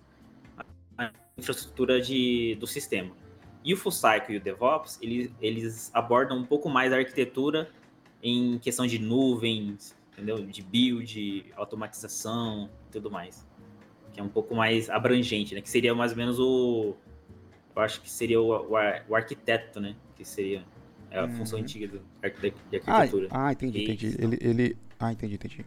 a 0.98 1.12
infraestrutura 1.38 2.02
de, 2.02 2.56
do 2.60 2.66
sistema. 2.66 3.16
E 3.64 3.74
o 3.74 3.78
Full 3.78 3.92
Cycle 3.92 4.36
e 4.36 4.38
o 4.38 4.42
DevOps, 4.42 5.00
eles, 5.02 5.32
eles 5.40 5.92
abordam 5.94 6.38
um 6.38 6.44
pouco 6.44 6.70
mais 6.70 6.92
a 6.92 6.98
arquitetura 6.98 7.70
em 8.22 8.58
questão 8.60 8.86
de 8.86 9.00
nuvens, 9.00 9.96
entendeu? 10.12 10.38
De 10.46 10.62
build, 10.62 11.46
automatização 11.56 12.70
e 12.88 12.92
tudo 12.92 13.12
mais. 13.12 13.48
Que 14.12 14.20
é 14.20 14.24
um 14.24 14.30
pouco 14.30 14.56
mais 14.56 14.90
abrangente, 14.90 15.54
né? 15.54 15.62
Que 15.62 15.70
seria 15.70 15.94
mais 15.94 16.12
ou 16.12 16.18
menos 16.18 16.40
o, 16.40 16.96
eu 17.76 17.82
acho 17.82 18.02
que 18.02 18.10
seria 18.10 18.42
o, 18.42 18.52
o, 18.52 18.76
o 19.10 19.16
arquiteto, 19.16 19.80
né? 19.80 19.96
Que 20.16 20.26
seria 20.26 20.64
é 21.14 21.20
a 21.20 21.30
função 21.30 21.60
uhum. 21.60 21.64
antiga 21.64 21.88
do, 21.88 22.00
de 22.00 22.78
arquitetura. 22.78 23.28
Ah, 23.30 23.48
ah 23.48 23.52
entendi, 23.52 23.78
e 23.78 23.84
entendi. 23.84 24.16
Ele, 24.20 24.38
ele... 24.42 24.78
Ah, 25.00 25.12
entendi, 25.12 25.36
entendi. 25.36 25.66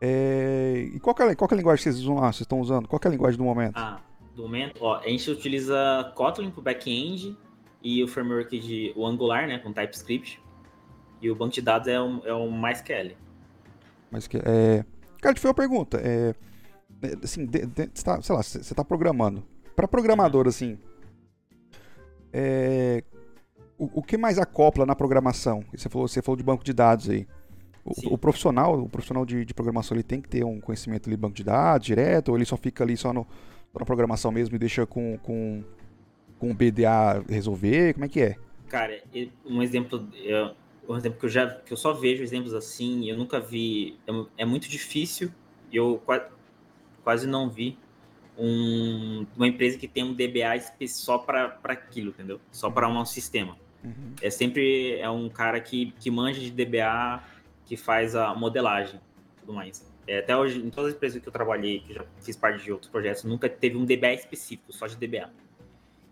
É... 0.00 0.90
E 0.92 0.98
qual 0.98 1.14
é, 1.20 1.34
qual 1.36 1.48
é 1.48 1.54
a 1.54 1.56
linguagem 1.56 1.78
que 1.78 1.84
vocês, 1.84 2.00
usam, 2.00 2.18
ah, 2.18 2.32
vocês 2.32 2.40
estão 2.40 2.60
usando? 2.60 2.88
Qual 2.88 3.00
é 3.04 3.06
a 3.06 3.10
linguagem 3.10 3.38
do 3.38 3.44
momento? 3.44 3.76
Ah, 3.76 4.00
do 4.34 4.42
momento, 4.42 4.78
ó, 4.80 4.96
a 4.98 5.08
gente 5.08 5.30
utiliza 5.30 6.12
Kotlin 6.16 6.50
para 6.50 6.60
back-end 6.60 7.36
e 7.80 8.02
o 8.02 8.08
framework 8.08 8.58
de 8.58 8.92
o 8.96 9.06
Angular, 9.06 9.46
né, 9.46 9.58
com 9.58 9.72
TypeScript. 9.72 10.42
E 11.20 11.30
o 11.30 11.36
banco 11.36 11.54
de 11.54 11.62
dados 11.62 11.86
é 11.86 12.00
o, 12.00 12.20
é 12.24 12.32
o 12.32 12.50
MySQL. 12.50 13.16
MySQL. 14.10 14.42
É... 14.44 14.84
Cara, 15.20 15.34
te 15.36 15.40
fiz 15.40 15.48
uma 15.48 15.54
pergunta. 15.54 16.00
É... 16.02 16.34
é 17.00 17.16
assim, 17.22 17.46
de, 17.46 17.64
de, 17.64 17.90
você 17.94 18.04
tá, 18.04 18.20
sei 18.20 18.34
lá, 18.34 18.42
você 18.42 18.58
está 18.58 18.84
programando. 18.84 19.44
Para 19.76 19.86
programador, 19.86 20.48
assim, 20.48 20.80
é, 22.32 23.02
o, 23.78 24.00
o, 24.00 24.02
que 24.02 24.16
mais 24.16 24.38
acopla 24.38 24.86
na 24.86 24.94
programação? 24.94 25.64
Você 25.72 25.88
falou, 25.88 26.08
você 26.08 26.22
falou 26.22 26.36
de 26.36 26.42
banco 26.42 26.64
de 26.64 26.72
dados 26.72 27.10
aí. 27.10 27.26
O, 27.84 28.14
o 28.14 28.18
profissional, 28.18 28.80
o 28.80 28.88
profissional 28.88 29.26
de, 29.26 29.44
de, 29.44 29.52
programação, 29.52 29.96
ele 29.96 30.04
tem 30.04 30.20
que 30.20 30.28
ter 30.28 30.44
um 30.44 30.60
conhecimento 30.60 31.10
de 31.10 31.16
banco 31.16 31.34
de 31.34 31.42
dados 31.42 31.86
direto, 31.86 32.28
ou 32.28 32.36
ele 32.36 32.44
só 32.44 32.56
fica 32.56 32.84
ali 32.84 32.96
só 32.96 33.12
no, 33.12 33.26
na 33.78 33.84
programação 33.84 34.30
mesmo 34.30 34.54
e 34.54 34.58
deixa 34.58 34.86
com, 34.86 35.18
com, 35.18 35.64
com 36.38 36.50
o 36.50 36.54
BDA 36.54 37.24
resolver? 37.28 37.94
Como 37.94 38.04
é 38.04 38.08
que 38.08 38.20
é? 38.20 38.36
Cara, 38.68 39.02
um 39.44 39.62
exemplo, 39.62 40.08
um 40.88 40.96
exemplo 40.96 41.18
que 41.18 41.26
eu 41.26 41.30
já 41.30 41.50
que 41.50 41.72
eu 41.72 41.76
só 41.76 41.92
vejo 41.92 42.22
exemplos 42.22 42.54
assim, 42.54 43.10
eu 43.10 43.16
nunca 43.16 43.40
vi, 43.40 43.98
é, 44.06 44.42
é 44.42 44.44
muito 44.44 44.68
difícil, 44.68 45.30
eu 45.72 46.00
quase, 46.04 46.24
quase 47.02 47.26
não 47.26 47.50
vi 47.50 47.76
um, 48.38 49.26
uma 49.36 49.46
empresa 49.46 49.78
que 49.78 49.88
tem 49.88 50.04
um 50.04 50.14
DBA 50.14 50.86
só 50.88 51.18
para 51.18 51.58
aquilo, 51.64 52.10
entendeu? 52.10 52.40
Só 52.50 52.70
para 52.70 52.88
um 52.88 53.04
sistema. 53.04 53.56
Uhum. 53.84 54.14
É 54.20 54.30
sempre 54.30 54.98
é 54.98 55.10
um 55.10 55.28
cara 55.28 55.60
que, 55.60 55.92
que 55.98 56.10
manja 56.10 56.40
de 56.40 56.50
DBA, 56.50 57.22
que 57.64 57.76
faz 57.76 58.14
a 58.14 58.34
modelagem 58.34 59.00
tudo 59.42 59.52
mais. 59.52 59.84
É, 60.06 60.18
até 60.18 60.36
hoje, 60.36 60.58
em 60.58 60.70
todas 60.70 60.90
as 60.90 60.96
empresas 60.96 61.22
que 61.22 61.28
eu 61.28 61.32
trabalhei, 61.32 61.80
que 61.80 61.94
já 61.94 62.04
fiz 62.20 62.36
parte 62.36 62.64
de 62.64 62.72
outros 62.72 62.90
projetos, 62.90 63.24
nunca 63.24 63.48
teve 63.48 63.76
um 63.76 63.84
DBA 63.84 64.14
específico, 64.14 64.72
só 64.72 64.86
de 64.86 64.96
DBA. 64.96 65.30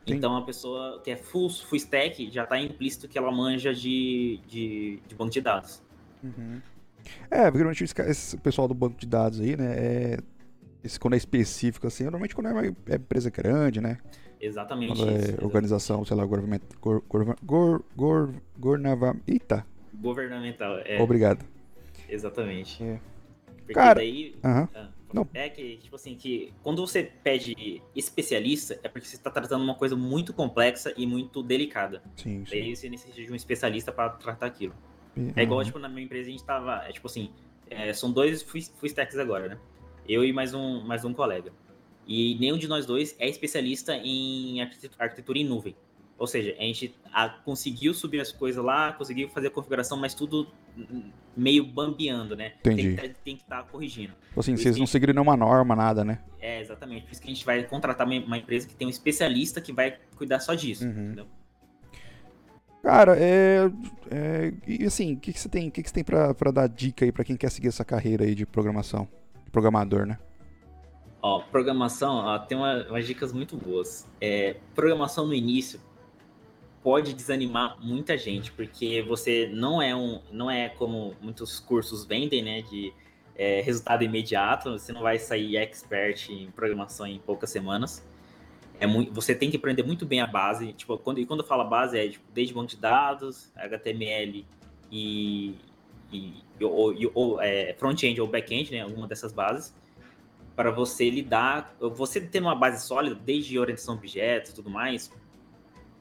Sim. 0.07 0.15
Então, 0.15 0.37
a 0.37 0.43
pessoa 0.43 1.01
que 1.03 1.11
é 1.11 1.17
full, 1.17 1.51
full 1.51 1.77
stack 1.77 2.31
já 2.31 2.45
está 2.45 2.61
implícito 2.61 3.09
que 3.09 3.19
ela 3.19 3.31
manja 3.31 3.75
de, 3.75 4.41
de, 4.47 5.01
de 5.07 5.15
banco 5.15 5.31
de 5.31 5.41
dados. 5.41 5.83
Uhum. 6.23 6.61
É, 7.31 7.45
porque 7.51 7.65
normalmente 7.65 7.85
esse 7.85 8.37
pessoal 8.39 8.69
do 8.69 8.75
banco 8.75 8.99
de 8.99 9.07
dados 9.07 9.41
aí, 9.41 9.57
né, 9.57 9.75
é 9.77 10.19
esse 10.83 10.99
quando 10.99 11.15
é 11.15 11.17
específico, 11.17 11.87
assim, 11.87 12.05
normalmente 12.05 12.35
quando 12.35 12.49
é, 12.49 12.73
é 12.89 12.97
empresa 12.97 13.31
grande, 13.31 13.81
né? 13.81 13.99
Exatamente. 14.41 14.97
Quando 14.97 15.11
é 15.11 15.19
isso, 15.19 15.45
organização, 15.45 16.05
sei 16.05 16.17
lá, 16.17 16.25
governamental. 16.25 16.69
Gor, 16.81 17.03
gor, 17.09 17.37
gor, 17.43 17.85
gor, 17.95 18.35
gornava, 18.59 19.17
eita. 19.27 19.67
Governamental, 19.95 20.79
é. 20.79 21.01
Obrigado. 21.01 21.45
Exatamente. 22.09 22.83
É. 22.83 22.99
Porque 23.59 23.75
Cara, 23.75 23.95
daí. 23.97 24.35
Uh 24.43 24.49
-huh. 24.49 24.69
ah, 24.75 24.89
não. 25.13 25.29
É 25.35 25.49
que, 25.49 25.77
tipo 25.77 25.97
assim, 25.97 26.15
que 26.15 26.53
quando 26.63 26.87
você 26.87 27.03
pede 27.23 27.83
especialista, 27.95 28.81
é 28.83 28.89
porque 28.89 29.07
você 29.07 29.17
está 29.17 29.31
tratando 29.31 29.63
uma 29.63 29.75
coisa 29.75 29.95
muito 29.95 30.33
complexa 30.33 30.95
e 30.97 31.07
muito 31.07 31.43
delicada. 31.43 32.03
Sim, 32.17 32.45
sim. 32.47 32.51
Daí 32.51 32.75
você 32.75 32.89
necessita 32.89 33.23
de 33.23 33.31
um 33.31 33.35
especialista 33.35 33.93
para 33.93 34.11
tratar 34.11 34.47
aquilo. 34.47 34.75
É 35.37 35.43
igual, 35.43 35.63
tipo, 35.65 35.79
na 35.79 35.89
minha 35.89 36.05
empresa 36.05 36.29
a 36.29 36.33
gente 36.33 36.45
tava. 36.45 36.85
É 36.89 36.93
tipo 36.93 37.07
assim, 37.07 37.31
é, 37.69 37.93
são 37.93 38.11
dois 38.13 38.43
full 38.43 38.61
stacks 38.85 39.19
agora, 39.19 39.49
né? 39.49 39.59
Eu 40.11 40.25
e 40.25 40.33
mais 40.33 40.53
um, 40.53 40.81
mais 40.81 41.05
um 41.05 41.15
colega. 41.15 41.53
E 42.05 42.37
nenhum 42.41 42.59
de 42.59 42.67
nós 42.67 42.85
dois 42.85 43.15
é 43.21 43.29
especialista 43.29 43.95
em 43.95 44.61
arquitetura 44.61 45.39
em 45.39 45.45
nuvem. 45.45 45.77
Ou 46.19 46.27
seja, 46.27 46.53
a 46.59 46.63
gente 46.63 46.93
a, 47.13 47.29
conseguiu 47.29 47.95
subir 47.95 48.21
as 48.21 48.33
coisas 48.33 48.63
lá, 48.63 48.93
conseguiu 48.93 49.29
fazer 49.29 49.47
a 49.47 49.51
configuração, 49.53 49.97
mas 49.97 50.13
tudo 50.13 50.49
meio 51.37 51.65
bambeando, 51.65 52.35
né? 52.35 52.55
Entendi. 52.59 52.97
Tem 53.23 53.37
que 53.37 53.43
estar 53.45 53.63
tá 53.63 53.69
corrigindo. 53.71 54.13
Tipo 54.27 54.41
assim, 54.41 54.57
vocês 54.57 54.77
não 54.77 54.87
seguiram 54.87 55.15
nenhuma 55.15 55.37
norma, 55.37 55.77
nada, 55.77 56.05
né? 56.05 56.19
É, 56.41 56.61
exatamente. 56.61 57.05
Por 57.05 57.13
isso 57.13 57.23
que 57.23 57.29
a 57.29 57.33
gente 57.33 57.47
vai 57.47 57.63
contratar 57.63 58.05
uma 58.05 58.37
empresa 58.37 58.67
que 58.67 58.75
tem 58.75 58.89
um 58.89 58.91
especialista 58.91 59.61
que 59.61 59.73
vai 59.73 59.97
cuidar 60.17 60.41
só 60.41 60.55
disso, 60.55 60.85
uhum. 60.85 60.91
entendeu? 60.91 61.27
Cara, 62.83 63.17
é, 63.17 63.71
é. 64.11 64.53
E 64.67 64.85
assim, 64.85 65.15
o 65.15 65.21
que, 65.21 65.33
que 65.33 65.39
você 65.39 65.49
tem, 65.49 65.71
que, 65.71 65.85
que 65.85 65.89
você 65.89 65.95
tem 65.95 66.05
pra 66.05 66.51
dar 66.51 66.69
dica 66.69 67.05
aí 67.05 67.13
pra 67.13 67.23
quem 67.23 67.37
quer 67.37 67.51
seguir 67.51 67.69
essa 67.69 67.85
carreira 67.85 68.25
aí 68.25 68.35
de 68.35 68.45
programação? 68.45 69.07
Programador, 69.53 70.07
né? 70.07 70.19
Ó, 71.23 71.41
programação, 71.41 72.17
ó, 72.17 72.39
tem 72.39 72.57
uma, 72.57 72.87
umas 72.89 73.07
dicas 73.07 73.33
muito 73.33 73.57
boas. 73.57 74.09
É, 74.21 74.57
programação 74.75 75.27
no 75.27 75.35
início 75.35 75.81
pode 76.83 77.13
desanimar 77.13 77.77
muita 77.81 78.17
gente, 78.17 78.51
porque 78.53 79.03
você 79.03 79.51
não 79.53 79.83
é 79.83 79.95
um. 79.95 80.21
não 80.33 80.51
é 80.51 80.69
como 80.71 81.15
muitos 81.21 81.61
cursos 81.61 82.05
vendem, 82.05 82.43
né? 82.43 82.63
De 82.63 82.93
é, 83.37 83.61
resultado 83.61 84.03
imediato, 84.03 84.73
você 84.73 84.93
não 84.93 85.03
vai 85.03 85.19
sair 85.19 85.57
expert 85.57 86.31
em 86.31 86.51
programação 86.51 87.07
em 87.07 87.19
poucas 87.19 87.51
semanas 87.51 88.03
é 88.81 88.87
muito, 88.87 89.13
você 89.13 89.35
tem 89.35 89.51
que 89.51 89.59
aprender 89.59 89.83
muito 89.83 90.07
bem 90.07 90.21
a 90.23 90.27
base. 90.27 90.73
Tipo, 90.73 90.97
quando, 90.97 91.21
e 91.21 91.27
quando 91.27 91.41
eu 91.41 91.47
falo 91.47 91.63
base, 91.65 91.99
é 91.99 92.09
tipo, 92.09 92.25
desde 92.33 92.55
banco 92.55 92.69
de 92.69 92.79
dados, 92.79 93.53
HTML 93.55 94.47
e, 94.91 95.55
e, 96.13 96.43
ou, 96.61 96.95
ou 97.15 97.41
é, 97.41 97.75
front-end 97.75 98.21
ou 98.21 98.27
back-end, 98.27 98.73
né? 98.73 98.81
Alguma 98.83 99.07
dessas 99.07 99.33
bases, 99.33 99.75
para 100.55 100.71
você 100.71 101.09
lidar. 101.09 101.75
Você 101.81 102.21
ter 102.21 102.41
uma 102.41 102.55
base 102.55 102.87
sólida, 102.87 103.15
desde 103.15 103.59
orientação 103.59 103.95
a 103.95 103.97
objetos 103.97 104.51
e 104.51 104.55
tudo 104.55 104.71
mais, 104.71 105.13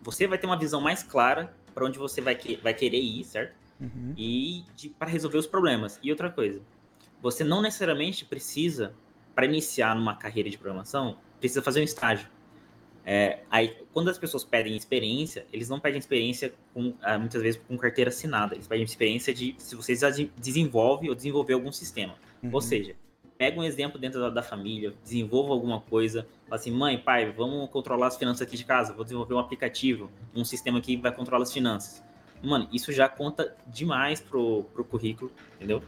você 0.02 0.28
vai 0.28 0.38
ter 0.38 0.48
uma 0.48 0.58
visão 0.58 0.82
mais 0.82 1.04
clara 1.04 1.54
para 1.74 1.86
onde 1.86 1.98
você 1.98 2.22
vai, 2.22 2.36
que, 2.36 2.56
vai 2.58 2.74
querer 2.74 3.00
ir, 3.00 3.24
certo? 3.24 3.56
Uhum. 3.80 4.14
E 4.18 4.66
para 4.98 5.10
resolver 5.10 5.38
os 5.38 5.48
problemas. 5.48 6.00
E 6.04 6.12
outra 6.12 6.30
coisa, 6.30 6.62
você 7.22 7.44
não 7.44 7.62
necessariamente 7.62 8.26
precisa, 8.26 8.94
para 9.34 9.46
iniciar 9.46 9.96
numa 9.96 10.16
carreira 10.16 10.50
de 10.50 10.58
programação, 10.58 11.18
precisa 11.40 11.62
fazer 11.62 11.80
um 11.80 11.84
estágio 11.84 12.28
é, 13.06 13.40
aí, 13.50 13.76
quando 13.94 14.10
as 14.10 14.18
pessoas 14.18 14.44
pedem 14.44 14.76
experiência, 14.76 15.46
eles 15.52 15.70
não 15.70 15.80
pedem 15.80 16.00
experiência 16.00 16.54
com, 16.74 16.94
ah, 17.02 17.18
muitas 17.18 17.42
vezes 17.42 17.62
com 17.68 17.78
carteira 17.78 18.10
assinada. 18.10 18.56
Eles 18.56 18.68
pedem 18.68 18.84
experiência 18.84 19.34
de 19.34 19.56
se 19.58 19.76
você 19.76 19.94
desenvolve 20.38 21.10
ou 21.10 21.16
desenvolver 21.16 21.54
algum 21.54 21.72
sistema. 21.72 22.16
Uhum. 22.44 22.52
Ou 22.54 22.62
seja, 22.62 22.96
pega 23.38 23.60
um 23.60 23.64
exemplo 23.64 24.00
dentro 24.00 24.20
da, 24.20 24.30
da, 24.30 24.44
família, 24.44 24.94
desenvolva 25.04 25.54
alguma 25.54 25.82
coisa, 25.82 26.28
fala 26.46 26.60
assim, 26.60 26.72
mãe, 26.72 26.98
pai, 26.98 27.32
vamos 27.32 27.70
controlar 27.70 28.08
as 28.08 28.18
finanças 28.18 28.42
aqui 28.42 28.58
de 28.58 28.66
casa, 28.66 28.94
vou 28.94 29.04
desenvolver 29.04 29.34
um 29.34 29.40
aplicativo, 29.40 30.12
um 30.36 30.44
sistema 30.44 30.80
que 30.82 30.98
vai 30.98 31.12
controlar 31.12 31.44
as 31.44 31.54
finanças. 31.54 32.04
Mano, 32.44 32.70
isso 32.72 32.92
já 32.92 33.10
conta 33.10 33.56
demais 33.68 34.22
pro, 34.22 34.64
pro 34.74 34.84
currículo, 34.84 35.32
entendeu? 35.56 35.82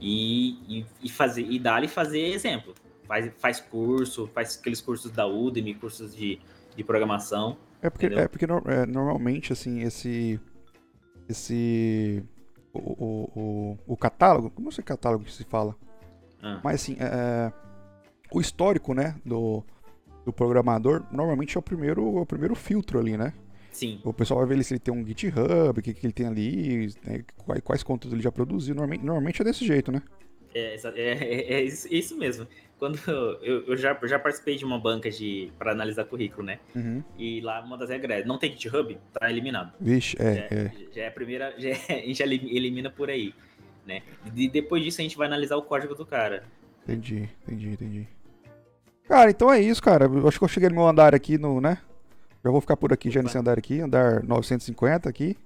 E, 0.00 0.78
e, 0.78 0.86
e 1.02 1.08
fazer 1.08 1.42
e 1.42 1.58
dar-lhe 1.58 1.88
fazer 1.88 2.20
exemplo 2.20 2.74
faz, 3.08 3.32
faz 3.38 3.60
curso, 3.60 4.28
faz 4.28 4.58
aqueles 4.60 4.80
cursos 4.80 5.10
da 5.10 5.26
Udemy, 5.26 5.74
cursos 5.74 6.14
de, 6.14 6.38
de 6.76 6.84
programação. 6.84 7.56
É 7.80 7.88
porque, 7.88 8.06
é 8.06 8.28
porque 8.28 8.44
é, 8.44 8.86
normalmente, 8.86 9.52
assim, 9.52 9.80
esse. 9.80 10.38
Esse. 11.28 12.22
O, 12.72 12.78
o, 12.78 13.30
o, 13.34 13.78
o 13.94 13.96
catálogo. 13.96 14.50
Como 14.50 14.68
é 14.68 14.82
catálogo 14.82 15.24
que 15.24 15.32
se 15.32 15.44
fala? 15.44 15.74
Ah. 16.42 16.60
Mas 16.62 16.82
assim, 16.82 16.96
é, 17.00 17.04
é, 17.04 17.52
o 18.30 18.40
histórico, 18.40 18.94
né, 18.94 19.16
do, 19.24 19.64
do 20.24 20.32
programador, 20.32 21.04
normalmente 21.10 21.56
é 21.56 21.58
o 21.58 21.62
primeiro, 21.62 22.18
é 22.18 22.20
o 22.20 22.26
primeiro 22.26 22.54
filtro 22.54 22.98
ali, 22.98 23.16
né? 23.16 23.32
Sim. 23.72 24.00
O 24.04 24.12
pessoal 24.12 24.40
vai 24.40 24.56
ver 24.56 24.62
se 24.64 24.74
ele 24.74 24.80
tem 24.80 24.92
um 24.92 25.06
GitHub, 25.06 25.78
o 25.78 25.82
que, 25.82 25.94
que 25.94 26.06
ele 26.06 26.12
tem 26.12 26.26
ali, 26.26 26.92
né, 27.04 27.24
quais, 27.44 27.60
quais 27.62 27.82
conteúdos 27.82 28.12
ele 28.12 28.22
já 28.22 28.32
produziu. 28.32 28.74
Normalmente, 28.74 29.04
normalmente 29.04 29.40
é 29.40 29.44
desse 29.44 29.64
jeito, 29.64 29.90
né? 29.92 30.02
É, 30.58 30.76
é, 30.96 31.54
é, 31.54 31.62
isso, 31.62 31.88
é 31.88 31.94
isso 31.94 32.16
mesmo 32.16 32.46
quando 32.78 32.98
eu, 33.42 33.64
eu 33.66 33.76
já, 33.76 33.98
já 34.04 34.18
participei 34.18 34.56
de 34.56 34.64
uma 34.64 34.78
banca 34.78 35.10
de 35.10 35.52
para 35.58 35.72
analisar 35.72 36.04
currículo, 36.04 36.46
né? 36.46 36.58
Uhum. 36.74 37.02
E 37.18 37.40
lá 37.40 37.60
uma 37.60 37.76
das 37.76 37.90
regras 37.90 38.20
é, 38.20 38.24
não 38.24 38.38
tem 38.38 38.52
GitHub, 38.52 38.96
tá 39.12 39.30
eliminado. 39.30 39.72
Vixe, 39.80 40.16
é, 40.18 40.34
já, 40.34 40.56
é. 40.56 40.72
Já 40.92 41.02
é 41.02 41.08
a 41.08 41.10
primeira, 41.10 41.54
já, 41.58 41.70
é, 41.70 42.02
a 42.02 42.06
gente 42.06 42.22
elimina 42.22 42.88
por 42.88 43.10
aí, 43.10 43.34
né? 43.86 44.02
E 44.34 44.48
depois 44.48 44.82
disso 44.82 45.00
a 45.00 45.02
gente 45.02 45.16
vai 45.16 45.26
analisar 45.26 45.56
o 45.56 45.62
código 45.62 45.94
do 45.94 46.06
cara. 46.06 46.44
Entendi, 46.84 47.28
entendi, 47.42 47.68
entendi. 47.70 48.08
Cara, 49.06 49.30
então 49.30 49.52
é 49.52 49.60
isso, 49.60 49.82
cara. 49.82 50.06
Eu 50.06 50.28
acho 50.28 50.38
que 50.38 50.44
eu 50.44 50.48
cheguei 50.48 50.68
no 50.68 50.76
meu 50.76 50.86
andar 50.86 51.14
aqui 51.14 51.36
no, 51.36 51.60
né? 51.60 51.78
Já 52.44 52.50
vou 52.50 52.60
ficar 52.60 52.76
por 52.76 52.92
aqui 52.92 53.08
Opa. 53.08 53.14
já 53.14 53.22
nesse 53.22 53.38
andar 53.38 53.58
aqui, 53.58 53.80
andar 53.80 54.22
950 54.22 55.08
aqui. 55.08 55.36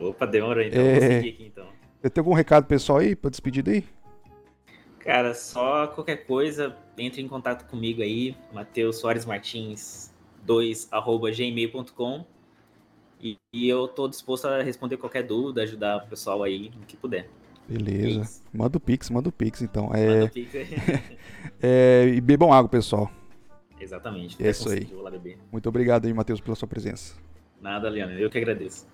Opa, 0.00 0.26
demorou 0.26 0.62
então. 0.62 0.80
É... 0.80 0.92
Vou 0.92 1.00
seguir 1.00 1.28
aqui 1.28 1.46
então. 1.46 1.66
Você 2.00 2.10
tem 2.10 2.20
algum 2.20 2.34
recado 2.34 2.66
pessoal 2.66 2.98
aí 2.98 3.14
pra 3.14 3.30
despedir 3.30 3.62
daí? 3.62 3.84
Cara, 5.04 5.34
só 5.34 5.88
qualquer 5.88 6.26
coisa, 6.26 6.76
entre 6.96 7.20
em 7.20 7.28
contato 7.28 7.68
comigo 7.68 8.02
aí, 8.02 8.36
Matheus 8.52 8.98
Soares 8.98 9.24
Martins 9.24 10.12
2 10.44 10.88
arroba 10.92 11.30
gmail.com 11.30 12.24
e, 13.20 13.38
e, 13.52 13.68
eu 13.68 13.86
tô 13.86 14.08
disposto 14.08 14.46
a 14.46 14.62
responder 14.62 14.96
qualquer 14.96 15.22
dúvida, 15.22 15.62
ajudar 15.62 15.98
o 15.98 16.08
pessoal 16.08 16.42
aí 16.42 16.72
no 16.76 16.84
que 16.84 16.96
puder. 16.96 17.28
Beleza. 17.68 18.40
É 18.52 18.56
manda 18.56 18.76
o 18.76 18.80
Pix, 18.80 19.10
manda 19.10 19.28
o 19.28 19.32
Pix 19.32 19.62
então. 19.62 19.90
É... 19.94 20.06
Manda 20.06 20.24
o 20.24 20.30
Pix 20.30 20.52
é... 21.62 22.08
E 22.08 22.20
bebam 22.20 22.52
água, 22.52 22.68
pessoal. 22.68 23.10
Exatamente. 23.80 24.44
É 24.44 24.50
isso 24.50 24.68
aí. 24.70 24.88
Muito 25.52 25.68
obrigado 25.68 26.06
aí, 26.06 26.12
Matheus, 26.12 26.40
pela 26.40 26.56
sua 26.56 26.66
presença. 26.66 27.14
Nada, 27.60 27.88
Leandro. 27.88 28.18
Eu 28.18 28.28
que 28.28 28.38
agradeço. 28.38 28.86